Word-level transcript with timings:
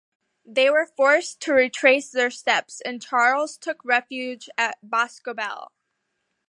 They 0.47 0.67
were 0.71 0.87
forced 0.87 1.41
to 1.41 1.53
retrace 1.53 2.09
their 2.09 2.31
steps 2.31 2.81
and 2.83 3.03
Charles 3.03 3.55
took 3.55 3.85
refuge 3.85 4.49
at 4.57 4.79
Boscobel. 4.81 5.71